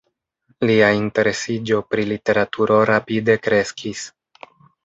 Lia 0.69 0.87
interesiĝo 0.99 1.81
pri 1.91 2.07
literaturo 2.13 2.81
rapide 2.93 3.37
kreskis. 3.47 4.03